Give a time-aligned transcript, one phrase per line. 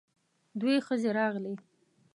[0.59, 1.53] دوې ښځې راغلې.